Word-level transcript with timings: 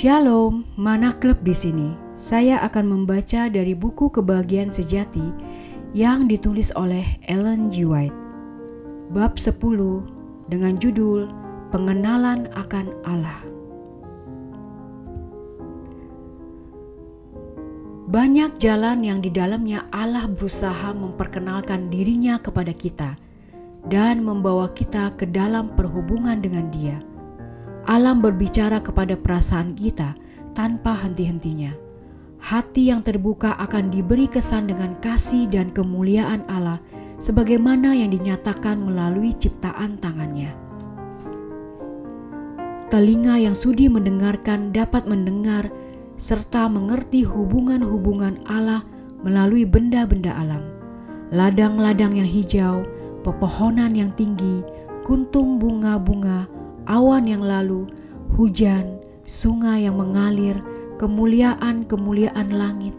Shalom, 0.00 0.64
mana 0.80 1.12
klub 1.12 1.44
di 1.44 1.52
sini? 1.52 1.92
Saya 2.16 2.56
akan 2.64 2.88
membaca 2.88 3.52
dari 3.52 3.76
buku 3.76 4.08
Kebahagiaan 4.08 4.72
Sejati 4.72 5.28
yang 5.92 6.24
ditulis 6.24 6.72
oleh 6.72 7.04
Ellen 7.28 7.68
G. 7.68 7.84
White. 7.84 8.16
Bab 9.12 9.36
10 9.36 9.60
dengan 10.48 10.80
judul 10.80 11.28
Pengenalan 11.68 12.48
akan 12.56 12.96
Allah. 13.04 13.44
Banyak 18.08 18.56
jalan 18.56 19.04
yang 19.04 19.20
di 19.20 19.28
dalamnya 19.28 19.84
Allah 19.92 20.24
berusaha 20.32 20.96
memperkenalkan 20.96 21.92
dirinya 21.92 22.40
kepada 22.40 22.72
kita 22.72 23.20
dan 23.84 24.24
membawa 24.24 24.72
kita 24.72 25.12
ke 25.20 25.28
dalam 25.28 25.68
perhubungan 25.76 26.40
dengan 26.40 26.72
Dia 26.72 27.09
Alam 27.90 28.22
berbicara 28.22 28.78
kepada 28.78 29.18
perasaan 29.18 29.74
kita 29.74 30.14
tanpa 30.54 30.94
henti-hentinya. 30.94 31.74
Hati 32.38 32.86
yang 32.86 33.02
terbuka 33.02 33.58
akan 33.58 33.90
diberi 33.90 34.30
kesan 34.30 34.70
dengan 34.70 34.94
kasih 35.02 35.50
dan 35.50 35.74
kemuliaan 35.74 36.46
Allah 36.46 36.78
sebagaimana 37.18 37.90
yang 37.98 38.14
dinyatakan 38.14 38.78
melalui 38.78 39.34
ciptaan 39.34 39.98
tangannya. 39.98 40.54
Telinga 42.94 43.42
yang 43.42 43.58
sudi 43.58 43.90
mendengarkan 43.90 44.70
dapat 44.70 45.10
mendengar 45.10 45.66
serta 46.14 46.70
mengerti 46.70 47.26
hubungan-hubungan 47.26 48.38
Allah 48.46 48.86
melalui 49.26 49.66
benda-benda 49.66 50.30
alam. 50.30 50.62
Ladang-ladang 51.34 52.14
yang 52.14 52.30
hijau, 52.30 52.86
pepohonan 53.26 53.98
yang 53.98 54.14
tinggi, 54.14 54.62
kuntum 55.02 55.58
bunga-bunga, 55.58 56.46
awan 56.90 57.30
yang 57.30 57.46
lalu, 57.46 57.86
hujan, 58.34 58.98
sungai 59.22 59.86
yang 59.86 59.94
mengalir, 59.94 60.58
kemuliaan-kemuliaan 60.98 62.50
langit, 62.50 62.98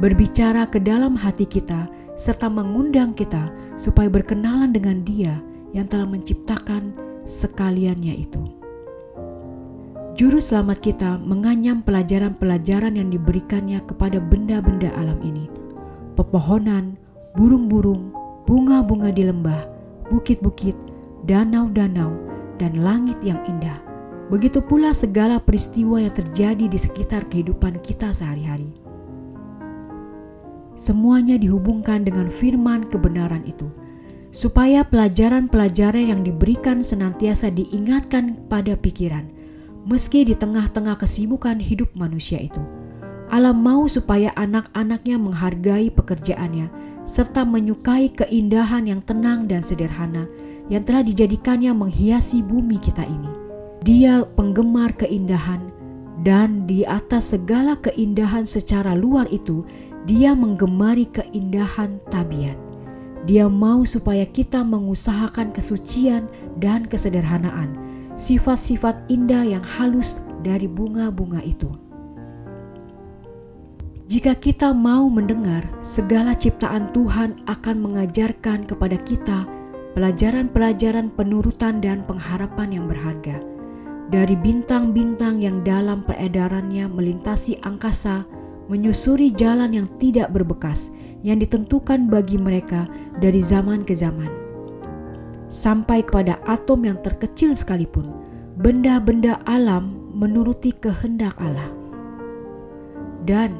berbicara 0.00 0.64
ke 0.64 0.80
dalam 0.80 1.12
hati 1.12 1.44
kita 1.44 1.84
serta 2.16 2.48
mengundang 2.48 3.12
kita 3.12 3.52
supaya 3.76 4.08
berkenalan 4.08 4.72
dengan 4.72 5.04
Dia 5.04 5.36
yang 5.76 5.84
telah 5.86 6.08
menciptakan 6.08 6.96
sekaliannya 7.28 8.24
itu. 8.24 8.42
Juru 10.16 10.36
selamat 10.36 10.84
kita 10.84 11.16
menganyam 11.16 11.80
pelajaran-pelajaran 11.80 12.98
yang 12.98 13.08
diberikannya 13.08 13.80
kepada 13.88 14.20
benda-benda 14.20 14.92
alam 14.96 15.16
ini. 15.24 15.48
Pepohonan, 16.12 17.00
burung-burung, 17.32 18.12
bunga-bunga 18.44 19.08
di 19.16 19.24
lembah, 19.24 19.64
bukit-bukit, 20.12 20.76
danau-danau, 21.24 22.29
dan 22.60 22.76
langit 22.76 23.16
yang 23.24 23.40
indah. 23.48 23.80
Begitu 24.28 24.60
pula 24.62 24.92
segala 24.92 25.40
peristiwa 25.40 25.98
yang 25.98 26.12
terjadi 26.12 26.68
di 26.68 26.78
sekitar 26.78 27.26
kehidupan 27.32 27.80
kita 27.80 28.12
sehari-hari. 28.12 28.70
Semuanya 30.78 31.34
dihubungkan 31.40 32.06
dengan 32.06 32.30
firman 32.30 32.86
kebenaran 32.92 33.42
itu, 33.42 33.66
supaya 34.30 34.86
pelajaran-pelajaran 34.86 36.14
yang 36.14 36.22
diberikan 36.22 36.84
senantiasa 36.84 37.50
diingatkan 37.50 38.46
pada 38.46 38.78
pikiran, 38.78 39.26
meski 39.82 40.22
di 40.22 40.38
tengah-tengah 40.38 40.94
kesibukan 40.94 41.58
hidup 41.58 41.90
manusia 41.98 42.38
itu. 42.38 42.62
Allah 43.34 43.54
mau 43.54 43.90
supaya 43.90 44.30
anak-anaknya 44.38 45.18
menghargai 45.18 45.90
pekerjaannya, 45.90 46.70
serta 47.02 47.42
menyukai 47.42 48.14
keindahan 48.14 48.86
yang 48.86 49.02
tenang 49.02 49.50
dan 49.50 49.66
sederhana 49.66 50.30
yang 50.70 50.86
telah 50.86 51.02
dijadikannya 51.02 51.74
menghiasi 51.74 52.40
bumi 52.40 52.78
kita 52.78 53.02
ini. 53.02 53.28
Dia 53.82 54.22
penggemar 54.24 54.94
keindahan 54.94 55.70
dan 56.20 56.68
di 56.68 56.84
atas 56.84 57.32
segala 57.32 57.80
keindahan 57.80 58.44
secara 58.44 58.92
luar 58.92 59.24
itu, 59.32 59.64
dia 60.04 60.36
menggemari 60.36 61.08
keindahan 61.08 61.96
tabiat. 62.12 62.56
Dia 63.24 63.48
mau 63.48 63.84
supaya 63.88 64.24
kita 64.28 64.60
mengusahakan 64.60 65.52
kesucian 65.52 66.28
dan 66.60 66.84
kesederhanaan, 66.84 67.76
sifat-sifat 68.12 69.00
indah 69.08 69.44
yang 69.44 69.64
halus 69.64 70.20
dari 70.44 70.68
bunga-bunga 70.68 71.40
itu. 71.44 71.72
Jika 74.10 74.36
kita 74.36 74.74
mau 74.76 75.06
mendengar, 75.08 75.64
segala 75.80 76.36
ciptaan 76.36 76.90
Tuhan 76.92 77.46
akan 77.48 77.76
mengajarkan 77.78 78.66
kepada 78.66 78.98
kita 79.06 79.46
pelajaran-pelajaran 79.94 81.10
penurutan 81.14 81.82
dan 81.82 82.06
pengharapan 82.06 82.78
yang 82.80 82.86
berharga. 82.86 83.42
Dari 84.10 84.34
bintang-bintang 84.34 85.38
yang 85.38 85.62
dalam 85.62 86.02
peredarannya 86.02 86.90
melintasi 86.90 87.62
angkasa, 87.62 88.26
menyusuri 88.66 89.30
jalan 89.34 89.74
yang 89.74 89.88
tidak 90.02 90.30
berbekas 90.34 90.90
yang 91.22 91.38
ditentukan 91.38 92.10
bagi 92.10 92.38
mereka 92.38 92.90
dari 93.18 93.38
zaman 93.38 93.86
ke 93.86 93.94
zaman. 93.94 94.30
Sampai 95.50 96.06
kepada 96.06 96.38
atom 96.46 96.86
yang 96.86 96.98
terkecil 97.02 97.54
sekalipun, 97.58 98.10
benda-benda 98.58 99.42
alam 99.46 99.98
menuruti 100.14 100.70
kehendak 100.74 101.34
Allah. 101.38 101.70
Dan 103.26 103.58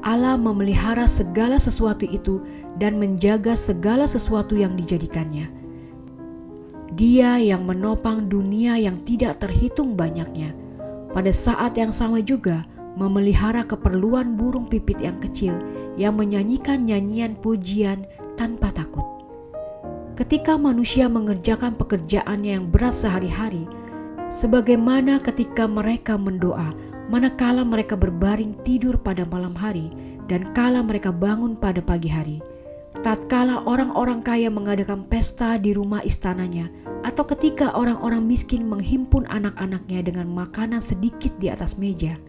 Allah 0.00 0.40
memelihara 0.40 1.04
segala 1.04 1.60
sesuatu 1.60 2.08
itu 2.08 2.40
dan 2.80 2.96
menjaga 2.96 3.52
segala 3.52 4.08
sesuatu 4.08 4.56
yang 4.56 4.72
dijadikannya. 4.74 5.52
Dia 6.96 7.36
yang 7.38 7.68
menopang 7.68 8.26
dunia 8.26 8.80
yang 8.80 9.04
tidak 9.04 9.38
terhitung 9.38 9.94
banyaknya, 9.94 10.56
pada 11.12 11.30
saat 11.30 11.76
yang 11.76 11.92
sama 11.92 12.24
juga 12.24 12.64
memelihara 12.98 13.62
keperluan 13.62 14.34
burung 14.34 14.66
pipit 14.66 14.98
yang 14.98 15.20
kecil 15.22 15.54
yang 15.94 16.18
menyanyikan 16.18 16.82
nyanyian 16.88 17.38
pujian 17.38 18.08
tanpa 18.34 18.72
takut. 18.74 19.04
Ketika 20.18 20.58
manusia 20.58 21.06
mengerjakan 21.06 21.78
pekerjaannya 21.78 22.58
yang 22.58 22.66
berat 22.68 22.96
sehari-hari, 22.96 23.64
sebagaimana 24.28 25.22
ketika 25.22 25.64
mereka 25.64 26.18
mendoa, 26.18 26.74
manakala 27.08 27.64
mereka 27.64 27.96
berbaring 27.96 28.52
tidur 28.66 29.00
pada 29.00 29.24
malam 29.24 29.54
hari, 29.56 29.88
dan 30.28 30.52
kala 30.54 30.84
mereka 30.84 31.10
bangun 31.10 31.56
pada 31.58 31.82
pagi 31.82 32.06
hari, 32.06 32.38
tatkala 33.00 33.64
orang-orang 33.64 34.20
kaya 34.20 34.52
mengadakan 34.52 35.08
pesta 35.08 35.56
di 35.56 35.72
rumah 35.72 36.04
istananya, 36.04 36.68
atau 37.00 37.24
ketika 37.24 37.72
orang-orang 37.72 38.20
miskin 38.28 38.68
menghimpun 38.68 39.24
anak-anaknya 39.32 40.04
dengan 40.04 40.28
makanan 40.28 40.84
sedikit 40.84 41.32
di 41.40 41.48
atas 41.48 41.80
meja, 41.80 42.20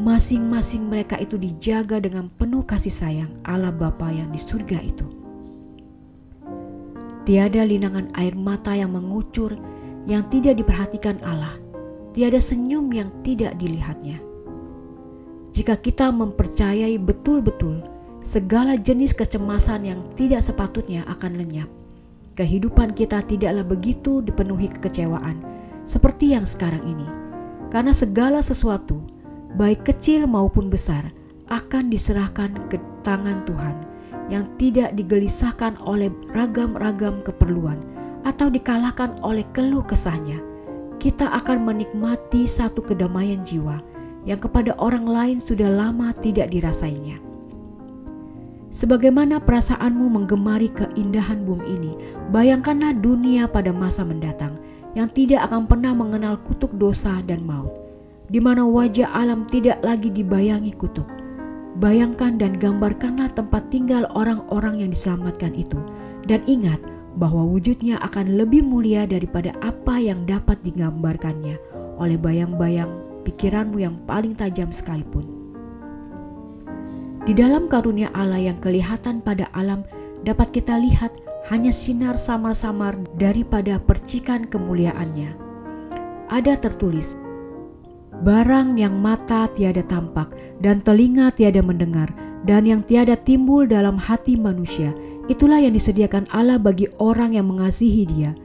masing-masing 0.00 0.88
mereka 0.88 1.20
itu 1.20 1.36
dijaga 1.36 2.00
dengan 2.00 2.32
penuh 2.40 2.64
kasih 2.64 2.92
sayang 2.92 3.32
Allah 3.44 3.72
Bapa 3.72 4.08
yang 4.08 4.32
di 4.32 4.40
surga 4.40 4.80
itu. 4.80 5.06
Tiada 7.28 7.66
linangan 7.66 8.08
air 8.16 8.32
mata 8.38 8.72
yang 8.72 8.94
mengucur 8.96 9.52
yang 10.06 10.24
tidak 10.32 10.56
diperhatikan 10.56 11.20
Allah, 11.26 11.58
tiada 12.16 12.40
senyum 12.40 12.88
yang 12.94 13.10
tidak 13.20 13.58
dilihatnya. 13.60 14.22
Jika 15.50 15.76
kita 15.80 16.12
mempercayai 16.12 17.00
betul-betul 17.00 17.95
segala 18.26 18.74
jenis 18.74 19.14
kecemasan 19.14 19.86
yang 19.86 20.02
tidak 20.18 20.42
sepatutnya 20.42 21.06
akan 21.06 21.38
lenyap. 21.38 21.70
Kehidupan 22.34 22.90
kita 22.98 23.22
tidaklah 23.22 23.62
begitu 23.62 24.18
dipenuhi 24.18 24.66
kekecewaan 24.66 25.46
seperti 25.86 26.34
yang 26.34 26.42
sekarang 26.42 26.82
ini, 26.82 27.06
karena 27.70 27.94
segala 27.94 28.42
sesuatu, 28.42 28.98
baik 29.54 29.86
kecil 29.86 30.26
maupun 30.26 30.66
besar, 30.66 31.14
akan 31.46 31.86
diserahkan 31.86 32.66
ke 32.66 32.82
tangan 33.06 33.46
Tuhan 33.46 33.86
yang 34.26 34.50
tidak 34.58 34.98
digelisahkan 34.98 35.78
oleh 35.86 36.10
ragam-ragam 36.34 37.22
keperluan 37.22 37.78
atau 38.26 38.50
dikalahkan 38.50 39.22
oleh 39.22 39.46
keluh 39.54 39.86
kesahnya. 39.86 40.42
Kita 40.98 41.30
akan 41.30 41.62
menikmati 41.62 42.50
satu 42.50 42.82
kedamaian 42.82 43.46
jiwa 43.46 43.78
yang 44.26 44.42
kepada 44.42 44.74
orang 44.82 45.06
lain 45.06 45.38
sudah 45.38 45.70
lama 45.70 46.10
tidak 46.18 46.50
dirasainya. 46.50 47.22
Sebagaimana 48.76 49.40
perasaanmu 49.40 50.04
menggemari 50.12 50.68
keindahan 50.68 51.48
bumi 51.48 51.64
ini, 51.80 51.92
bayangkanlah 52.28 52.92
dunia 52.92 53.48
pada 53.48 53.72
masa 53.72 54.04
mendatang 54.04 54.60
yang 54.92 55.08
tidak 55.08 55.48
akan 55.48 55.64
pernah 55.64 55.96
mengenal 55.96 56.36
kutuk 56.44 56.76
dosa 56.76 57.24
dan 57.24 57.40
maut, 57.40 57.72
di 58.28 58.36
mana 58.36 58.68
wajah 58.68 59.08
alam 59.16 59.48
tidak 59.48 59.80
lagi 59.80 60.12
dibayangi 60.12 60.76
kutuk. 60.76 61.08
Bayangkan 61.80 62.36
dan 62.36 62.60
gambarkanlah 62.60 63.32
tempat 63.32 63.64
tinggal 63.72 64.04
orang-orang 64.12 64.84
yang 64.84 64.92
diselamatkan 64.92 65.56
itu, 65.56 65.80
dan 66.28 66.44
ingat 66.44 66.80
bahwa 67.16 67.48
wujudnya 67.48 67.96
akan 68.04 68.36
lebih 68.36 68.60
mulia 68.60 69.08
daripada 69.08 69.56
apa 69.64 69.96
yang 69.96 70.28
dapat 70.28 70.60
digambarkannya 70.60 71.56
oleh 71.96 72.20
bayang-bayang 72.20 72.92
pikiranmu 73.24 73.80
yang 73.80 73.96
paling 74.04 74.36
tajam 74.36 74.68
sekalipun. 74.68 75.35
Di 77.26 77.34
dalam 77.34 77.66
karunia 77.66 78.06
Allah 78.14 78.38
yang 78.38 78.62
kelihatan 78.62 79.18
pada 79.18 79.50
alam 79.50 79.82
dapat 80.22 80.54
kita 80.54 80.78
lihat 80.78 81.10
hanya 81.50 81.74
sinar 81.74 82.14
samar-samar 82.14 82.94
daripada 83.18 83.82
percikan 83.82 84.46
kemuliaannya. 84.46 85.34
Ada 86.30 86.54
tertulis, 86.62 87.18
barang 88.22 88.78
yang 88.78 88.94
mata 89.02 89.50
tiada 89.50 89.82
tampak 89.82 90.38
dan 90.62 90.78
telinga 90.78 91.34
tiada 91.34 91.66
mendengar 91.66 92.14
dan 92.46 92.62
yang 92.62 92.86
tiada 92.86 93.18
timbul 93.18 93.66
dalam 93.66 93.98
hati 93.98 94.38
manusia, 94.38 94.94
itulah 95.26 95.58
yang 95.58 95.74
disediakan 95.74 96.30
Allah 96.30 96.62
bagi 96.62 96.86
orang 97.02 97.34
yang 97.34 97.50
mengasihi 97.50 98.06
Dia. 98.06 98.38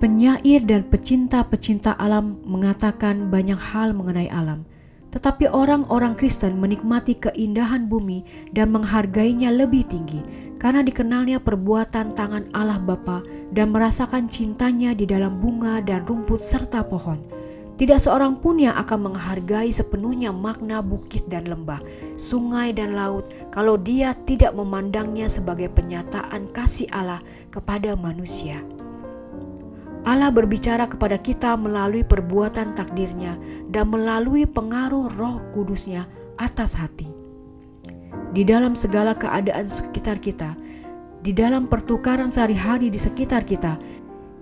Penyair 0.00 0.64
dan 0.64 0.88
pecinta-pecinta 0.88 1.92
alam 2.00 2.40
mengatakan 2.40 3.28
banyak 3.28 3.60
hal 3.60 3.92
mengenai 3.92 4.32
alam, 4.32 4.64
tetapi 5.10 5.50
orang-orang 5.50 6.14
Kristen 6.14 6.58
menikmati 6.62 7.18
keindahan 7.18 7.90
bumi 7.90 8.22
dan 8.54 8.70
menghargainya 8.70 9.50
lebih 9.50 9.86
tinggi 9.90 10.22
karena 10.60 10.84
dikenalnya 10.84 11.42
perbuatan 11.42 12.14
tangan 12.14 12.46
Allah 12.54 12.78
Bapa 12.78 13.24
dan 13.50 13.74
merasakan 13.74 14.30
cintanya 14.30 14.94
di 14.94 15.08
dalam 15.08 15.42
bunga 15.42 15.82
dan 15.82 16.06
rumput 16.06 16.38
serta 16.38 16.86
pohon. 16.86 17.18
Tidak 17.80 17.96
seorang 17.96 18.44
pun 18.44 18.60
yang 18.60 18.76
akan 18.76 19.08
menghargai 19.08 19.72
sepenuhnya 19.72 20.36
makna 20.36 20.84
bukit 20.84 21.24
dan 21.32 21.48
lembah, 21.48 21.80
sungai 22.20 22.76
dan 22.76 22.92
laut, 22.92 23.24
kalau 23.48 23.80
dia 23.80 24.12
tidak 24.28 24.52
memandangnya 24.52 25.32
sebagai 25.32 25.72
penyataan 25.72 26.52
kasih 26.52 26.92
Allah 26.92 27.24
kepada 27.48 27.96
manusia. 27.96 28.60
Allah 30.08 30.32
berbicara 30.32 30.88
kepada 30.88 31.20
kita 31.20 31.54
melalui 31.60 32.00
perbuatan 32.00 32.72
takdirnya 32.72 33.36
dan 33.68 33.92
melalui 33.92 34.48
pengaruh 34.48 35.12
roh 35.12 35.44
kudusnya 35.52 36.08
atas 36.40 36.72
hati. 36.72 37.08
Di 38.32 38.46
dalam 38.46 38.72
segala 38.72 39.12
keadaan 39.12 39.68
sekitar 39.68 40.22
kita, 40.22 40.56
di 41.20 41.36
dalam 41.36 41.68
pertukaran 41.68 42.32
sehari-hari 42.32 42.88
di 42.88 42.96
sekitar 42.96 43.44
kita, 43.44 43.76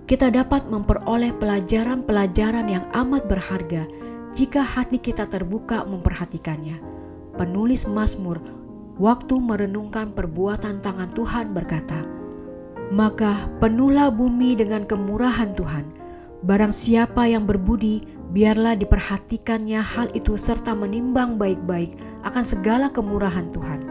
kita 0.07 0.31
dapat 0.31 0.65
memperoleh 0.71 1.35
pelajaran-pelajaran 1.37 2.65
yang 2.65 2.85
amat 2.95 3.27
berharga 3.27 3.85
jika 4.31 4.63
hati 4.63 4.97
kita 4.97 5.27
terbuka 5.27 5.83
memperhatikannya. 5.83 6.79
Penulis 7.35 7.83
Mazmur 7.85 8.39
waktu 8.95 9.35
merenungkan 9.37 10.15
perbuatan 10.15 10.79
tangan 10.79 11.11
Tuhan 11.13 11.51
berkata, 11.51 12.18
"Maka 12.89 13.49
penuhlah 13.61 14.09
bumi 14.09 14.57
dengan 14.57 14.85
kemurahan 14.85 15.53
Tuhan. 15.53 15.85
Barang 16.41 16.71
siapa 16.73 17.27
yang 17.27 17.45
berbudi, 17.45 18.01
biarlah 18.31 18.73
diperhatikannya 18.79 19.81
hal 19.81 20.07
itu 20.15 20.39
serta 20.39 20.73
menimbang 20.73 21.37
baik-baik 21.37 21.99
akan 22.25 22.43
segala 22.43 22.89
kemurahan 22.89 23.49
Tuhan." 23.53 23.85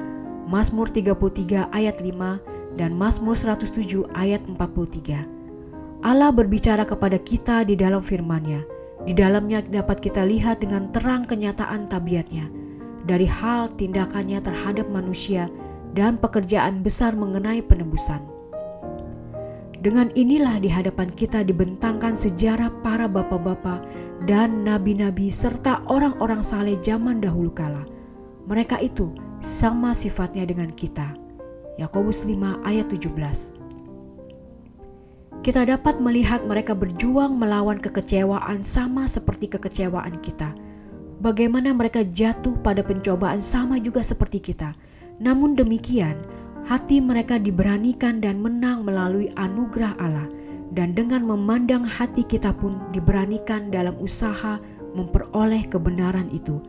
Mazmur 0.49 0.89
33 0.89 1.69
ayat 1.77 2.01
5 2.01 2.41
dan 2.81 2.97
Mazmur 2.97 3.37
107 3.37 4.09
ayat 4.17 4.41
43. 4.49 5.29
Allah 6.01 6.31
berbicara 6.31 6.87
kepada 6.87 7.19
kita 7.19 7.67
di 7.67 7.75
dalam 7.75 8.01
firman-Nya. 8.01 8.63
Di 9.05 9.13
dalamnya 9.13 9.61
dapat 9.61 9.99
kita 9.99 10.23
lihat 10.25 10.63
dengan 10.63 10.91
terang 10.95 11.27
kenyataan 11.27 11.91
tabiatnya, 11.91 12.51
dari 13.03 13.27
hal 13.27 13.73
tindakannya 13.75 14.39
terhadap 14.43 14.87
manusia 14.91 15.51
dan 15.97 16.21
pekerjaan 16.21 16.85
besar 16.85 17.17
mengenai 17.19 17.65
penebusan. 17.65 18.38
Dengan 19.79 20.11
inilah 20.19 20.59
di 20.59 20.67
hadapan 20.67 21.07
kita 21.15 21.47
dibentangkan 21.47 22.19
sejarah 22.19 22.71
para 22.83 23.07
bapak-bapak 23.07 23.87
dan 24.27 24.67
nabi-nabi 24.67 25.31
serta 25.31 25.87
orang-orang 25.87 26.43
saleh 26.43 26.75
zaman 26.83 27.23
dahulu 27.23 27.55
kala. 27.55 27.87
Mereka 28.51 28.83
itu 28.83 29.15
sama 29.39 29.95
sifatnya 29.95 30.43
dengan 30.51 30.75
kita. 30.75 31.15
Yakobus 31.79 32.27
5 32.27 32.67
ayat 32.67 32.91
17 32.91 33.59
kita 35.39 35.63
dapat 35.63 36.03
melihat 36.03 36.43
mereka 36.45 36.75
berjuang 36.75 37.39
melawan 37.39 37.79
kekecewaan 37.79 38.59
sama 38.61 39.07
seperti 39.07 39.47
kekecewaan 39.47 40.19
kita. 40.19 40.51
Bagaimana 41.23 41.71
mereka 41.71 42.03
jatuh 42.03 42.59
pada 42.59 42.83
pencobaan 42.83 43.39
sama 43.39 43.79
juga 43.79 44.03
seperti 44.03 44.43
kita. 44.43 44.75
Namun 45.23 45.55
demikian, 45.55 46.19
hati 46.69 47.01
mereka 47.01 47.41
diberanikan 47.41 48.21
dan 48.21 48.45
menang 48.45 48.85
melalui 48.85 49.33
anugerah 49.41 49.97
Allah 49.97 50.29
dan 50.77 50.93
dengan 50.93 51.25
memandang 51.25 51.81
hati 51.81 52.21
kita 52.29 52.53
pun 52.53 52.77
diberanikan 52.93 53.73
dalam 53.73 53.97
usaha 53.97 54.61
memperoleh 54.93 55.65
kebenaran 55.73 56.29
itu. 56.29 56.61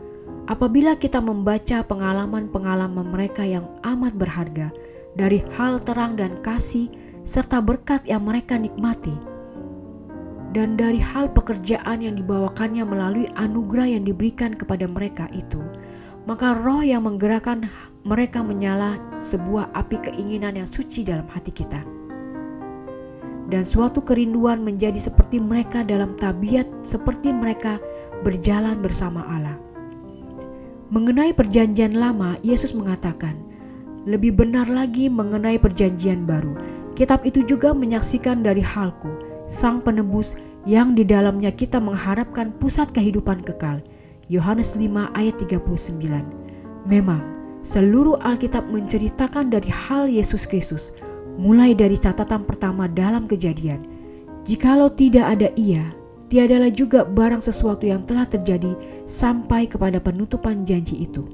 Apabila 0.48 0.96
kita 0.96 1.20
membaca 1.20 1.84
pengalaman-pengalaman 1.84 3.12
mereka 3.12 3.44
yang 3.44 3.68
amat 3.84 4.16
berharga 4.16 4.72
dari 5.20 5.44
hal 5.60 5.84
terang 5.84 6.16
dan 6.16 6.40
kasih 6.42 6.88
serta 7.28 7.60
berkat 7.60 8.02
yang 8.08 8.24
mereka 8.24 8.56
nikmati. 8.56 9.14
Dan 10.50 10.80
dari 10.80 10.98
hal 10.98 11.30
pekerjaan 11.30 12.02
yang 12.02 12.18
dibawakannya 12.18 12.82
melalui 12.82 13.28
anugerah 13.38 14.00
yang 14.00 14.08
diberikan 14.08 14.58
kepada 14.58 14.90
mereka 14.90 15.30
itu, 15.30 15.62
maka 16.26 16.58
roh 16.58 16.82
yang 16.82 17.06
menggerakkan 17.06 17.70
mereka 18.08 18.40
menyala 18.40 19.00
sebuah 19.20 19.72
api 19.76 20.12
keinginan 20.12 20.56
yang 20.56 20.70
suci 20.70 21.04
dalam 21.04 21.28
hati 21.32 21.52
kita. 21.52 21.84
Dan 23.50 23.66
suatu 23.66 24.06
kerinduan 24.06 24.62
menjadi 24.62 25.02
seperti 25.02 25.42
mereka 25.42 25.82
dalam 25.82 26.14
tabiat 26.16 26.70
seperti 26.86 27.34
mereka 27.34 27.82
berjalan 28.22 28.78
bersama 28.80 29.26
Allah. 29.26 29.58
Mengenai 30.94 31.34
perjanjian 31.34 31.98
lama, 31.98 32.38
Yesus 32.46 32.74
mengatakan, 32.78 33.38
lebih 34.06 34.38
benar 34.38 34.70
lagi 34.70 35.10
mengenai 35.10 35.58
perjanjian 35.58 36.26
baru, 36.30 36.54
Kitab 37.00 37.24
itu 37.24 37.40
juga 37.48 37.72
menyaksikan 37.72 38.44
dari 38.44 38.60
halku, 38.60 39.08
sang 39.48 39.80
penebus 39.80 40.36
yang 40.68 41.00
di 41.00 41.08
dalamnya 41.08 41.48
kita 41.48 41.80
mengharapkan 41.80 42.52
pusat 42.60 42.92
kehidupan 42.92 43.40
kekal. 43.40 43.80
Yohanes 44.28 44.76
5 44.76 45.08
ayat 45.16 45.40
39. 45.40 45.96
Memang, 46.84 47.24
seluruh 47.66 48.20
Alkitab 48.24 48.68
menceritakan 48.72 49.52
dari 49.52 49.68
hal 49.68 50.08
Yesus 50.08 50.48
Kristus, 50.48 50.96
mulai 51.40 51.76
dari 51.76 51.96
catatan 51.96 52.44
pertama 52.44 52.88
dalam 52.88 53.28
kejadian. 53.28 53.86
Jikalau 54.48 54.90
tidak 54.92 55.38
ada 55.38 55.50
ia, 55.60 55.94
tiadalah 56.32 56.72
juga 56.72 57.04
barang 57.04 57.44
sesuatu 57.44 57.86
yang 57.86 58.06
telah 58.08 58.26
terjadi 58.26 58.74
sampai 59.06 59.68
kepada 59.68 60.00
penutupan 60.00 60.64
janji 60.64 61.06
itu. 61.06 61.28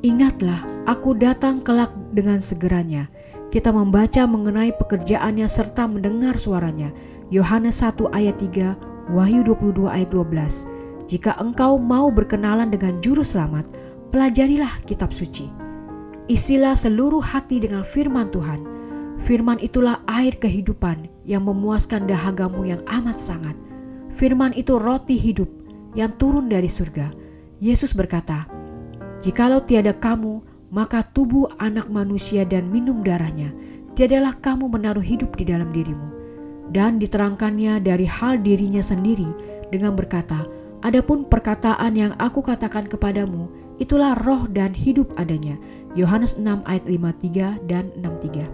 Ingatlah, 0.00 0.64
aku 0.88 1.12
datang 1.12 1.60
kelak 1.60 1.92
dengan 2.16 2.40
segeranya, 2.40 3.12
kita 3.50 3.74
membaca 3.74 4.24
mengenai 4.30 4.70
pekerjaannya 4.78 5.44
serta 5.50 5.90
mendengar 5.90 6.38
suaranya. 6.38 6.94
Yohanes 7.34 7.82
1 7.82 8.06
ayat 8.14 8.38
3, 8.38 9.10
Wahyu 9.10 9.42
22 9.42 9.90
ayat 9.90 10.08
12. 10.14 11.10
Jika 11.10 11.34
engkau 11.42 11.74
mau 11.74 12.14
berkenalan 12.14 12.70
dengan 12.70 12.94
juru 13.02 13.26
selamat, 13.26 13.66
pelajarilah 14.10 14.82
kitab 14.86 15.14
suci. 15.14 15.46
Isilah 16.26 16.74
seluruh 16.78 17.22
hati 17.22 17.62
dengan 17.62 17.82
firman 17.82 18.30
Tuhan. 18.30 18.62
Firman 19.22 19.58
itulah 19.62 20.02
air 20.06 20.38
kehidupan 20.38 21.10
yang 21.26 21.46
memuaskan 21.46 22.06
dahagamu 22.06 22.66
yang 22.66 22.82
amat 22.86 23.18
sangat. 23.18 23.56
Firman 24.14 24.54
itu 24.54 24.78
roti 24.78 25.14
hidup 25.18 25.48
yang 25.94 26.14
turun 26.18 26.50
dari 26.50 26.70
surga. 26.70 27.10
Yesus 27.58 27.92
berkata, 27.94 28.46
"Jikalau 29.22 29.62
tiada 29.66 29.92
kamu, 29.94 30.42
maka 30.70 31.02
tubuh 31.02 31.50
anak 31.58 31.90
manusia 31.90 32.46
dan 32.46 32.70
minum 32.70 33.02
darahnya, 33.02 33.50
tiadalah 33.98 34.38
kamu 34.38 34.70
menaruh 34.70 35.02
hidup 35.02 35.34
di 35.34 35.44
dalam 35.44 35.74
dirimu. 35.74 36.08
Dan 36.70 37.02
diterangkannya 37.02 37.82
dari 37.82 38.06
hal 38.06 38.38
dirinya 38.38 38.78
sendiri 38.78 39.26
dengan 39.74 39.98
berkata, 39.98 40.46
Adapun 40.80 41.28
perkataan 41.28 41.92
yang 41.92 42.12
aku 42.16 42.40
katakan 42.40 42.88
kepadamu, 42.88 43.52
itulah 43.80 44.14
roh 44.22 44.46
dan 44.46 44.76
hidup 44.76 45.10
adanya. 45.18 45.56
Yohanes 45.98 46.38
6 46.38 46.62
ayat 46.68 46.84
53 46.86 47.66
dan 47.66 47.90
63. 47.98 48.46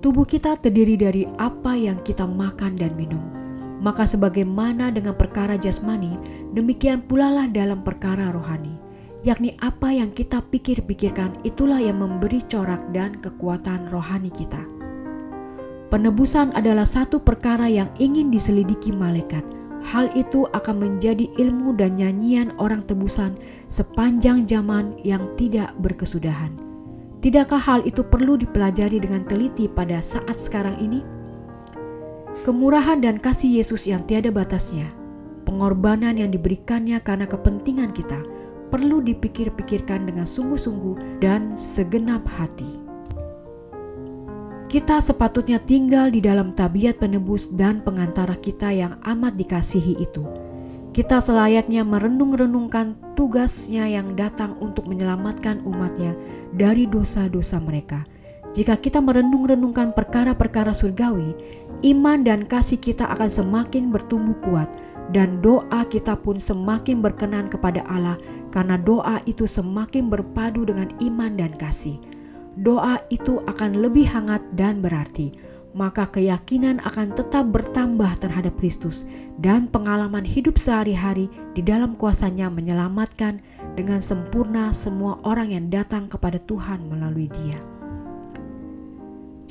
Tubuh 0.00 0.24
kita 0.24 0.56
terdiri 0.56 0.96
dari 0.96 1.28
apa 1.36 1.76
yang 1.76 2.00
kita 2.00 2.24
makan 2.24 2.78
dan 2.78 2.96
minum. 2.96 3.20
Maka 3.82 4.08
sebagaimana 4.08 4.88
dengan 4.88 5.12
perkara 5.18 5.60
jasmani, 5.60 6.16
demikian 6.56 7.04
pula 7.04 7.28
lah 7.28 7.44
dalam 7.50 7.84
perkara 7.84 8.32
rohani 8.32 8.86
yakni 9.26 9.58
apa 9.58 9.90
yang 9.90 10.14
kita 10.14 10.38
pikir-pikirkan 10.54 11.42
itulah 11.42 11.82
yang 11.82 11.98
memberi 11.98 12.38
corak 12.46 12.78
dan 12.94 13.18
kekuatan 13.18 13.90
rohani 13.90 14.30
kita. 14.30 14.62
Penebusan 15.90 16.54
adalah 16.54 16.86
satu 16.86 17.18
perkara 17.18 17.66
yang 17.66 17.90
ingin 17.98 18.30
diselidiki 18.30 18.94
malaikat. 18.94 19.42
Hal 19.86 20.10
itu 20.18 20.50
akan 20.50 20.82
menjadi 20.82 21.30
ilmu 21.38 21.78
dan 21.78 21.94
nyanyian 21.94 22.50
orang 22.58 22.82
tebusan 22.82 23.38
sepanjang 23.70 24.42
zaman 24.42 24.98
yang 25.06 25.22
tidak 25.38 25.70
berkesudahan. 25.78 26.58
Tidakkah 27.22 27.62
hal 27.62 27.80
itu 27.86 28.02
perlu 28.02 28.34
dipelajari 28.34 28.98
dengan 28.98 29.22
teliti 29.30 29.70
pada 29.70 30.02
saat 30.02 30.34
sekarang 30.34 30.74
ini? 30.82 31.06
Kemurahan 32.42 32.98
dan 32.98 33.22
kasih 33.22 33.62
Yesus 33.62 33.86
yang 33.86 34.02
tiada 34.10 34.34
batasnya, 34.34 34.90
pengorbanan 35.46 36.18
yang 36.18 36.34
diberikannya 36.34 36.98
karena 37.02 37.26
kepentingan 37.30 37.94
kita, 37.94 38.22
perlu 38.74 38.98
dipikir-pikirkan 39.02 40.10
dengan 40.10 40.26
sungguh-sungguh 40.26 41.22
dan 41.22 41.54
segenap 41.54 42.26
hati. 42.26 42.85
Kita 44.66 44.98
sepatutnya 44.98 45.62
tinggal 45.62 46.10
di 46.10 46.18
dalam 46.18 46.50
tabiat 46.50 46.98
penebus 46.98 47.46
dan 47.54 47.86
pengantara 47.86 48.34
kita 48.34 48.74
yang 48.74 48.98
amat 49.06 49.38
dikasihi 49.38 49.94
itu. 50.02 50.26
Kita 50.90 51.22
selayaknya 51.22 51.86
merenung-renungkan 51.86 53.14
tugasnya 53.14 53.86
yang 53.86 54.18
datang 54.18 54.58
untuk 54.58 54.90
menyelamatkan 54.90 55.62
umatnya 55.62 56.18
dari 56.50 56.82
dosa-dosa 56.90 57.62
mereka. 57.62 58.02
Jika 58.58 58.74
kita 58.74 58.98
merenung-renungkan 58.98 59.94
perkara-perkara 59.94 60.74
surgawi, 60.74 61.30
iman 61.86 62.26
dan 62.26 62.42
kasih 62.42 62.82
kita 62.82 63.06
akan 63.06 63.30
semakin 63.30 63.94
bertumbuh 63.94 64.34
kuat 64.42 64.66
dan 65.14 65.38
doa 65.46 65.86
kita 65.86 66.18
pun 66.18 66.42
semakin 66.42 66.98
berkenan 66.98 67.46
kepada 67.46 67.86
Allah 67.86 68.18
karena 68.50 68.74
doa 68.74 69.22
itu 69.30 69.46
semakin 69.46 70.10
berpadu 70.10 70.66
dengan 70.66 70.90
iman 70.98 71.38
dan 71.38 71.54
kasih. 71.54 72.02
Doa 72.56 73.00
itu 73.12 73.40
akan 73.44 73.84
lebih 73.84 74.08
hangat 74.08 74.40
dan 74.56 74.80
berarti 74.80 75.32
maka 75.76 76.08
keyakinan 76.08 76.80
akan 76.88 77.12
tetap 77.12 77.52
bertambah 77.52 78.08
terhadap 78.16 78.56
Kristus 78.56 79.04
dan 79.36 79.68
pengalaman 79.68 80.24
hidup 80.24 80.56
sehari-hari 80.56 81.28
di 81.52 81.60
dalam 81.60 81.92
kuasanya 82.00 82.48
menyelamatkan 82.48 83.44
dengan 83.76 84.00
sempurna 84.00 84.72
semua 84.72 85.20
orang 85.28 85.52
yang 85.52 85.68
datang 85.68 86.08
kepada 86.08 86.40
Tuhan 86.48 86.88
melalui 86.88 87.28
dia. 87.28 87.60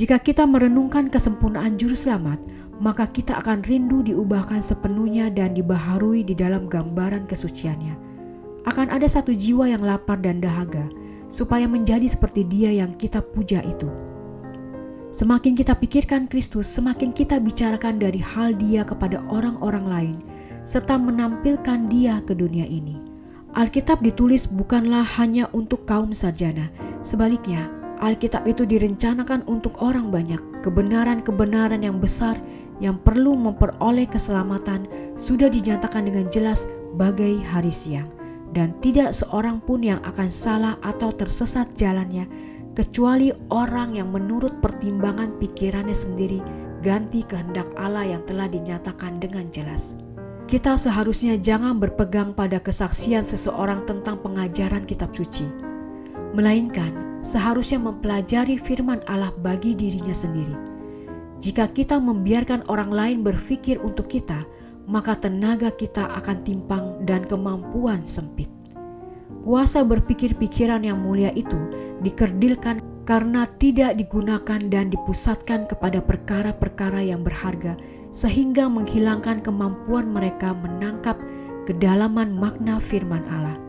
Jika 0.01 0.17
kita 0.17 0.49
merenungkan 0.49 1.13
kesempurnaan 1.13 1.77
juru 1.77 1.93
selamat, 1.93 2.41
maka 2.81 3.05
kita 3.05 3.37
akan 3.39 3.61
rindu 3.63 4.01
diubahkan 4.01 4.59
sepenuhnya 4.65 5.29
dan 5.29 5.53
dibaharui 5.53 6.25
di 6.25 6.33
dalam 6.33 6.65
gambaran 6.65 7.29
kesuciannya. 7.29 7.95
Akan 8.65 8.89
ada 8.89 9.05
satu 9.05 9.31
jiwa 9.31 9.69
yang 9.69 9.85
lapar 9.85 10.17
dan 10.19 10.41
dahaga, 10.41 10.89
supaya 11.27 11.65
menjadi 11.69 12.05
seperti 12.05 12.45
dia 12.45 12.71
yang 12.71 12.93
kita 12.95 13.21
puja 13.21 13.61
itu. 13.65 13.89
Semakin 15.15 15.55
kita 15.55 15.79
pikirkan 15.79 16.27
Kristus, 16.27 16.67
semakin 16.67 17.15
kita 17.15 17.39
bicarakan 17.39 18.03
dari 18.03 18.19
hal 18.19 18.51
Dia 18.59 18.83
kepada 18.83 19.23
orang-orang 19.31 19.85
lain, 19.87 20.15
serta 20.67 20.99
menampilkan 20.99 21.87
Dia 21.87 22.19
ke 22.27 22.35
dunia 22.35 22.67
ini. 22.67 22.99
Alkitab 23.55 24.03
ditulis 24.03 24.43
bukanlah 24.43 25.07
hanya 25.15 25.47
untuk 25.55 25.87
kaum 25.87 26.11
sarjana, 26.11 26.67
sebaliknya, 26.99 27.71
Alkitab 28.03 28.43
itu 28.43 28.67
direncanakan 28.67 29.47
untuk 29.47 29.79
orang 29.79 30.11
banyak. 30.11 30.41
Kebenaran-kebenaran 30.59 31.79
yang 31.79 32.03
besar 32.03 32.35
yang 32.83 32.99
perlu 32.99 33.39
memperoleh 33.39 34.03
keselamatan 34.11 34.83
sudah 35.15 35.47
dinyatakan 35.47 36.11
dengan 36.11 36.27
jelas 36.27 36.67
bagai 36.99 37.39
hari 37.39 37.71
siang, 37.71 38.11
dan 38.55 38.71
tidak 38.79 39.11
seorang 39.11 39.59
pun 39.59 39.83
yang 39.83 39.99
akan 40.07 40.31
salah 40.31 40.79
atau 40.79 41.11
tersesat 41.11 41.75
jalannya 41.75 42.23
kecuali 42.71 43.35
orang 43.51 43.99
yang 43.99 44.09
menurut 44.15 44.63
pertimbangan 44.63 45.35
pikirannya 45.37 45.93
sendiri 45.93 46.39
ganti 46.79 47.27
kehendak 47.27 47.67
Allah 47.75 48.07
yang 48.15 48.23
telah 48.23 48.47
dinyatakan 48.47 49.19
dengan 49.19 49.45
jelas. 49.51 49.99
Kita 50.45 50.77
seharusnya 50.77 51.35
jangan 51.35 51.81
berpegang 51.81 52.31
pada 52.37 52.61
kesaksian 52.61 53.25
seseorang 53.25 53.83
tentang 53.89 54.21
pengajaran 54.21 54.85
kitab 54.85 55.09
suci, 55.11 55.49
melainkan 56.37 57.19
seharusnya 57.25 57.81
mempelajari 57.81 58.55
firman 58.61 59.01
Allah 59.09 59.33
bagi 59.41 59.73
dirinya 59.73 60.13
sendiri. 60.13 60.53
Jika 61.41 61.73
kita 61.73 61.97
membiarkan 61.97 62.69
orang 62.69 62.93
lain 62.93 63.17
berpikir 63.25 63.81
untuk 63.81 64.05
kita, 64.05 64.45
maka 64.85 65.17
tenaga 65.17 65.73
kita 65.73 66.05
akan 66.21 66.37
timpang 66.45 66.85
dan 67.05 67.25
kemampuan 67.25 68.05
sempit. 68.05 68.49
Kuasa 69.45 69.85
berpikir 69.85 70.33
pikiran 70.37 70.81
yang 70.81 71.01
mulia 71.05 71.29
itu 71.37 71.57
dikerdilkan 72.01 72.81
karena 73.05 73.45
tidak 73.61 73.93
digunakan 73.93 74.57
dan 74.57 74.89
dipusatkan 74.89 75.69
kepada 75.69 76.01
perkara-perkara 76.01 77.05
yang 77.05 77.21
berharga, 77.21 77.77
sehingga 78.09 78.65
menghilangkan 78.65 79.45
kemampuan 79.45 80.09
mereka 80.09 80.57
menangkap 80.57 81.13
kedalaman 81.69 82.33
makna 82.33 82.81
firman 82.81 83.21
Allah. 83.29 83.61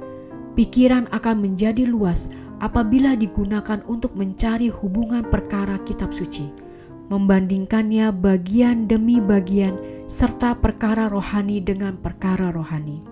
Pikiran 0.56 1.04
akan 1.12 1.44
menjadi 1.44 1.84
luas 1.84 2.32
apabila 2.64 3.12
digunakan 3.12 3.84
untuk 3.84 4.16
mencari 4.16 4.72
hubungan 4.72 5.20
perkara 5.28 5.76
kitab 5.84 6.16
suci, 6.16 6.48
membandingkannya 7.12 8.08
bagian 8.16 8.88
demi 8.88 9.20
bagian, 9.20 9.76
serta 10.06 10.54
perkara 10.54 11.10
rohani 11.10 11.58
dengan 11.58 11.98
perkara 11.98 12.54
rohani. 12.54 13.02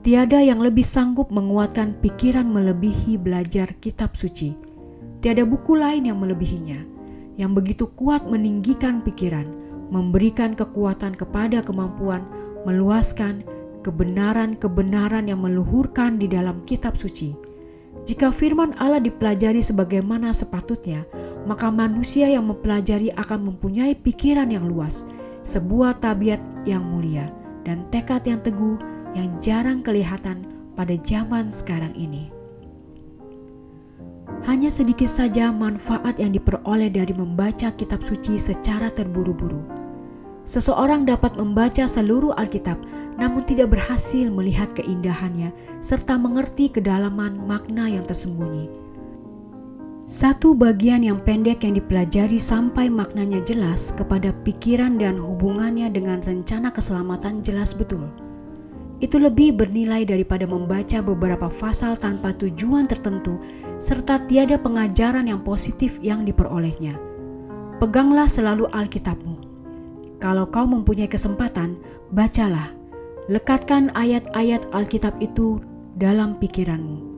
Tiada 0.00 0.40
yang 0.40 0.64
lebih 0.64 0.80
sanggup 0.80 1.28
menguatkan 1.28 2.00
pikiran 2.00 2.48
melebihi 2.48 3.20
belajar 3.20 3.76
kitab 3.84 4.16
suci. 4.16 4.56
Tiada 5.20 5.44
buku 5.44 5.76
lain 5.76 6.08
yang 6.08 6.16
melebihinya, 6.16 6.80
yang 7.36 7.52
begitu 7.52 7.84
kuat 8.00 8.24
meninggikan 8.24 9.04
pikiran, 9.04 9.44
memberikan 9.92 10.56
kekuatan 10.56 11.12
kepada 11.12 11.60
kemampuan, 11.60 12.24
meluaskan 12.64 13.44
kebenaran-kebenaran 13.84 15.28
yang 15.28 15.44
meluhurkan 15.44 16.16
di 16.16 16.24
dalam 16.32 16.64
kitab 16.64 16.96
suci. 16.96 17.36
Jika 18.08 18.32
firman 18.32 18.72
Allah 18.80 19.04
dipelajari 19.04 19.60
sebagaimana 19.60 20.32
sepatutnya, 20.32 21.04
maka 21.44 21.68
manusia 21.68 22.32
yang 22.32 22.48
mempelajari 22.48 23.12
akan 23.20 23.52
mempunyai 23.52 23.92
pikiran 23.92 24.48
yang 24.48 24.64
luas, 24.64 25.04
sebuah 25.42 26.00
tabiat 26.02 26.40
yang 26.68 26.84
mulia, 26.84 27.32
dan 27.64 27.84
tekad 27.92 28.24
yang 28.24 28.40
teguh 28.40 28.76
yang 29.14 29.36
jarang 29.42 29.82
kelihatan 29.82 30.46
pada 30.78 30.94
zaman 31.00 31.50
sekarang 31.50 31.92
ini. 31.98 32.30
Hanya 34.48 34.72
sedikit 34.72 35.10
saja 35.10 35.52
manfaat 35.52 36.16
yang 36.16 36.32
diperoleh 36.32 36.88
dari 36.88 37.12
membaca 37.12 37.68
kitab 37.76 38.00
suci 38.00 38.40
secara 38.40 38.88
terburu-buru. 38.88 39.60
Seseorang 40.48 41.04
dapat 41.04 41.36
membaca 41.36 41.84
seluruh 41.84 42.32
Alkitab, 42.40 42.80
namun 43.20 43.44
tidak 43.44 43.76
berhasil 43.76 44.32
melihat 44.32 44.72
keindahannya 44.72 45.52
serta 45.84 46.16
mengerti 46.16 46.72
kedalaman 46.72 47.44
makna 47.44 47.92
yang 47.92 48.02
tersembunyi. 48.08 48.89
Satu 50.10 50.58
bagian 50.58 51.06
yang 51.06 51.22
pendek 51.22 51.62
yang 51.62 51.78
dipelajari 51.78 52.42
sampai 52.42 52.90
maknanya 52.90 53.38
jelas 53.46 53.94
kepada 53.94 54.34
pikiran 54.42 54.98
dan 54.98 55.22
hubungannya 55.22 55.86
dengan 55.86 56.18
rencana 56.18 56.74
keselamatan 56.74 57.38
jelas 57.46 57.70
betul 57.70 58.10
itu 59.00 59.16
lebih 59.16 59.56
bernilai 59.56 60.04
daripada 60.04 60.44
membaca 60.44 61.00
beberapa 61.00 61.48
pasal 61.48 61.96
tanpa 61.96 62.36
tujuan 62.36 62.84
tertentu 62.84 63.40
serta 63.80 64.20
tiada 64.28 64.60
pengajaran 64.60 65.24
yang 65.24 65.40
positif 65.40 65.96
yang 66.04 66.28
diperolehnya. 66.28 67.00
Peganglah 67.80 68.28
selalu 68.28 68.68
Alkitabmu. 68.68 69.40
Kalau 70.20 70.44
kau 70.52 70.68
mempunyai 70.68 71.08
kesempatan, 71.08 71.80
bacalah. 72.12 72.76
Lekatkan 73.32 73.88
ayat-ayat 73.96 74.68
Alkitab 74.68 75.16
itu 75.24 75.64
dalam 75.96 76.36
pikiranmu. 76.36 77.09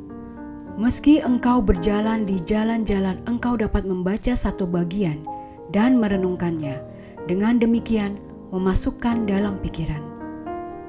Meski 0.81 1.21
engkau 1.21 1.61
berjalan 1.61 2.25
di 2.25 2.41
jalan-jalan, 2.43 3.21
engkau 3.29 3.61
dapat 3.61 3.85
membaca 3.85 4.33
satu 4.33 4.65
bagian 4.65 5.25
dan 5.71 6.01
merenungkannya. 6.01 6.81
Dengan 7.29 7.61
demikian, 7.61 8.19
memasukkan 8.51 9.29
dalam 9.29 9.61
pikiran 9.63 10.13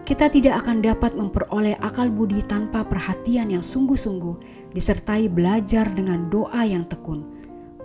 kita 0.04 0.28
tidak 0.28 0.68
akan 0.68 0.84
dapat 0.84 1.16
memperoleh 1.16 1.80
akal 1.80 2.12
budi 2.12 2.44
tanpa 2.44 2.84
perhatian 2.84 3.56
yang 3.56 3.64
sungguh-sungguh, 3.64 4.36
disertai 4.76 5.32
belajar 5.32 5.88
dengan 5.96 6.28
doa 6.28 6.68
yang 6.68 6.84
tekun. 6.84 7.24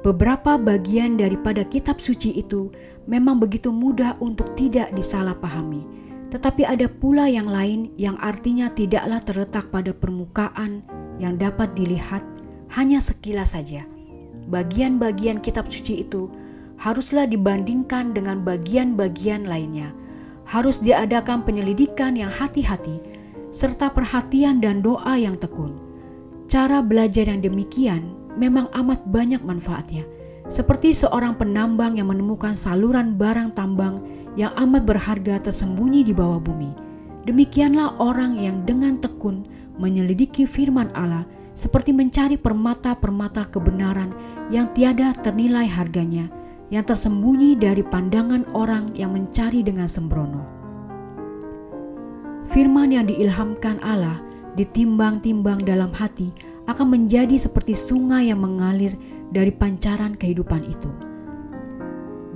Beberapa 0.03 0.59
bagian 0.59 1.15
daripada 1.15 1.63
kitab 1.63 2.03
suci 2.03 2.35
itu 2.35 2.75
memang 3.07 3.39
begitu 3.39 3.71
mudah 3.71 4.19
untuk 4.19 4.51
tidak 4.59 4.91
disalahpahami, 4.99 5.87
tetapi 6.35 6.67
ada 6.67 6.91
pula 6.91 7.31
yang 7.31 7.47
lain 7.47 7.95
yang 7.95 8.19
artinya 8.19 8.67
tidaklah 8.67 9.23
terletak 9.23 9.71
pada 9.71 9.95
permukaan 9.95 10.83
yang 11.19 11.37
dapat 11.37 11.75
dilihat 11.75 12.23
hanya 12.75 13.03
sekilas 13.03 13.53
saja. 13.59 13.85
Bagian-bagian 14.49 15.45
kitab 15.45 15.69
suci 15.69 16.07
itu 16.07 16.33
haruslah 16.81 17.29
dibandingkan 17.29 18.17
dengan 18.17 18.41
bagian-bagian 18.47 19.45
lainnya 19.45 19.93
harus 20.49 20.81
diadakan 20.81 21.45
penyelidikan 21.45 22.17
yang 22.17 22.33
hati-hati, 22.33 23.05
serta 23.53 23.93
perhatian 23.93 24.65
dan 24.65 24.81
doa 24.81 25.21
yang 25.21 25.37
tekun. 25.37 25.77
Cara 26.49 26.81
belajar 26.81 27.29
yang 27.29 27.45
demikian 27.45 28.17
memang 28.41 28.73
amat 28.73 29.05
banyak 29.13 29.45
manfaatnya, 29.45 30.09
seperti 30.49 30.97
seorang 30.97 31.37
penambang 31.37 32.01
yang 32.01 32.09
menemukan 32.09 32.57
saluran 32.57 33.21
barang 33.21 33.53
tambang 33.53 34.01
yang 34.41 34.49
amat 34.57 34.89
berharga 34.89 35.37
tersembunyi 35.45 36.09
di 36.09 36.17
bawah 36.17 36.41
bumi. 36.41 36.73
Demikianlah 37.29 38.01
orang 38.01 38.41
yang 38.41 38.65
dengan 38.65 38.97
tekun 38.97 39.45
menyelidiki 39.79 40.45
firman 40.45 40.91
Allah 40.93 41.25
seperti 41.55 41.91
mencari 41.91 42.39
permata-permata 42.39 43.51
kebenaran 43.51 44.15
yang 44.53 44.71
tiada 44.75 45.11
ternilai 45.15 45.67
harganya 45.67 46.31
yang 46.69 46.85
tersembunyi 46.85 47.57
dari 47.57 47.81
pandangan 47.81 48.45
orang 48.53 48.93
yang 48.93 49.17
mencari 49.17 49.65
dengan 49.65 49.89
sembrono. 49.89 50.45
Firman 52.49 52.93
yang 52.93 53.09
diilhamkan 53.09 53.81
Allah 53.81 54.21
ditimbang-timbang 54.57 55.65
dalam 55.65 55.93
hati 55.93 56.33
akan 56.69 56.93
menjadi 56.93 57.37
seperti 57.41 57.73
sungai 57.73 58.29
yang 58.29 58.45
mengalir 58.45 58.93
dari 59.33 59.53
pancaran 59.53 60.17
kehidupan 60.17 60.65
itu. 60.69 60.91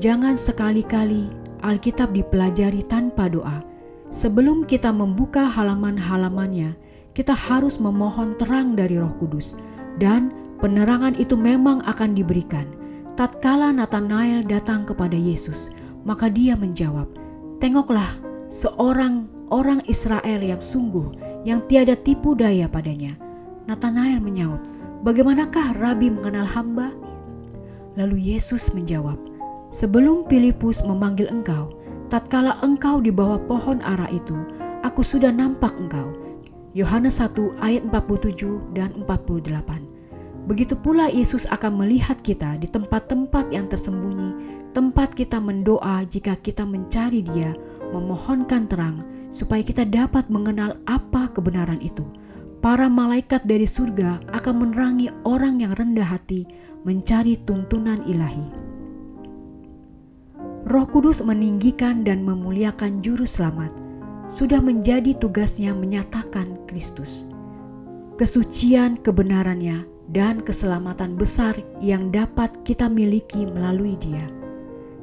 Jangan 0.00 0.34
sekali-kali 0.34 1.42
Alkitab 1.62 2.11
dipelajari 2.11 2.82
tanpa 2.90 3.30
doa, 3.30 3.62
sebelum 4.11 4.66
kita 4.66 4.90
membuka 4.90 5.46
halaman-halamannya, 5.46 6.75
kita 7.12 7.37
harus 7.37 7.76
memohon 7.76 8.37
terang 8.40 8.73
dari 8.73 8.97
Roh 8.97 9.12
Kudus, 9.21 9.57
dan 10.00 10.33
penerangan 10.64 11.12
itu 11.21 11.37
memang 11.37 11.85
akan 11.85 12.16
diberikan. 12.16 12.64
Tatkala 13.12 13.76
Nathanael 13.76 14.40
datang 14.49 14.88
kepada 14.88 15.12
Yesus, 15.12 15.69
maka 16.09 16.33
dia 16.33 16.57
menjawab, 16.57 17.04
"Tengoklah, 17.61 18.16
seorang 18.49 19.28
orang 19.52 19.85
Israel 19.85 20.40
yang 20.40 20.64
sungguh, 20.64 21.12
yang 21.45 21.61
tiada 21.69 21.92
tipu 21.92 22.33
daya 22.33 22.64
padanya." 22.73 23.12
Nathanael 23.69 24.19
menyaut, 24.19 24.64
"Bagaimanakah 25.04 25.76
Rabi 25.76 26.09
mengenal 26.09 26.49
hamba?" 26.49 26.88
Lalu 28.00 28.33
Yesus 28.33 28.73
menjawab, 28.73 29.21
"Sebelum 29.69 30.25
Filipus 30.33 30.81
memanggil 30.81 31.28
engkau, 31.28 31.76
tatkala 32.09 32.57
engkau 32.64 33.04
di 33.04 33.12
bawah 33.12 33.37
pohon 33.45 33.85
ara 33.85 34.09
itu, 34.09 34.35
aku 34.81 35.04
sudah 35.04 35.28
nampak 35.28 35.76
engkau." 35.76 36.32
Yohanes 36.73 37.21
1 37.21 37.61
ayat 37.61 37.85
47 37.85 38.73
dan 38.73 38.97
48. 39.05 40.49
Begitu 40.49 40.75
pula 40.75 41.12
Yesus 41.12 41.45
akan 41.52 41.85
melihat 41.85 42.17
kita 42.25 42.57
di 42.57 42.64
tempat-tempat 42.64 43.52
yang 43.52 43.69
tersembunyi, 43.69 44.33
tempat 44.73 45.12
kita 45.12 45.37
mendoa 45.37 46.02
jika 46.09 46.33
kita 46.41 46.64
mencari 46.64 47.21
Dia, 47.21 47.52
memohonkan 47.93 48.73
terang 48.73 49.05
supaya 49.29 49.61
kita 49.61 49.85
dapat 49.85 50.33
mengenal 50.33 50.81
apa 50.88 51.29
kebenaran 51.37 51.79
itu. 51.85 52.09
Para 52.64 52.88
malaikat 52.88 53.45
dari 53.45 53.69
surga 53.69 54.33
akan 54.33 54.55
menerangi 54.64 55.12
orang 55.29 55.61
yang 55.61 55.76
rendah 55.76 56.09
hati 56.09 56.49
mencari 56.88 57.37
tuntunan 57.45 58.00
ilahi. 58.09 58.49
Roh 60.73 60.87
Kudus 60.88 61.21
meninggikan 61.21 62.00
dan 62.00 62.25
memuliakan 62.25 63.05
juru 63.05 63.29
selamat 63.29 63.91
sudah 64.33 64.65
menjadi 64.65 65.12
tugasnya 65.21 65.77
menyatakan 65.77 66.57
Kristus. 66.65 67.29
Kesucian 68.17 68.97
kebenarannya 69.05 69.85
dan 70.09 70.41
keselamatan 70.41 71.21
besar 71.21 71.53
yang 71.85 72.09
dapat 72.09 72.49
kita 72.65 72.89
miliki 72.89 73.45
melalui 73.45 74.01
dia. 74.01 74.25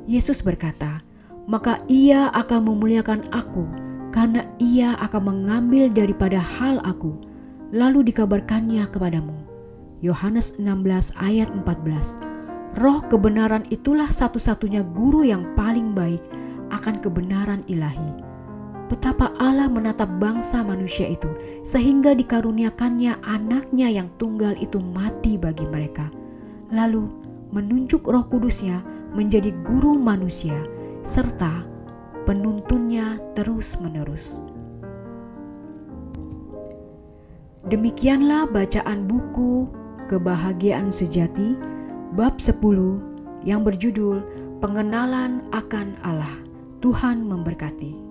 Yesus 0.10 0.42
berkata, 0.42 1.06
maka 1.46 1.78
ia 1.86 2.34
akan 2.34 2.74
memuliakan 2.74 3.22
aku 3.30 3.70
karena 4.10 4.50
ia 4.58 4.98
akan 4.98 5.22
mengambil 5.38 5.94
daripada 5.94 6.42
hal 6.42 6.82
aku, 6.82 7.14
lalu 7.70 8.10
dikabarkannya 8.10 8.90
kepadamu. 8.90 9.38
Yohanes 10.02 10.58
16 10.58 11.14
ayat 11.22 11.54
14 11.54 12.82
Roh 12.82 13.04
kebenaran 13.12 13.68
itulah 13.70 14.10
satu-satunya 14.10 14.82
guru 14.96 15.28
yang 15.28 15.54
paling 15.54 15.94
baik 15.94 16.24
akan 16.72 17.02
kebenaran 17.04 17.60
ilahi 17.68 18.29
betapa 18.90 19.32
Allah 19.38 19.70
menatap 19.70 20.10
bangsa 20.18 20.66
manusia 20.66 21.06
itu 21.06 21.30
sehingga 21.62 22.18
dikaruniakannya 22.18 23.22
anaknya 23.22 23.88
yang 23.94 24.10
tunggal 24.18 24.58
itu 24.58 24.82
mati 24.82 25.38
bagi 25.38 25.70
mereka. 25.70 26.10
Lalu 26.74 27.06
menunjuk 27.54 28.10
roh 28.10 28.26
kudusnya 28.26 28.82
menjadi 29.14 29.54
guru 29.62 29.94
manusia 29.94 30.58
serta 31.06 31.64
penuntunnya 32.26 33.22
terus 33.38 33.78
menerus. 33.78 34.42
Demikianlah 37.70 38.50
bacaan 38.50 39.06
buku 39.06 39.70
Kebahagiaan 40.10 40.90
Sejati 40.90 41.54
bab 42.18 42.42
10 42.42 42.58
yang 43.46 43.62
berjudul 43.62 44.26
Pengenalan 44.58 45.46
akan 45.56 45.96
Allah. 46.04 46.36
Tuhan 46.84 47.24
memberkati. 47.24 48.09